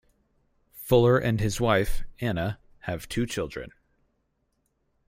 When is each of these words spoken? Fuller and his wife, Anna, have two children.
Fuller 0.73 1.19
and 1.19 1.39
his 1.39 1.61
wife, 1.61 2.01
Anna, 2.19 2.57
have 2.85 3.07
two 3.07 3.27
children. 3.27 3.71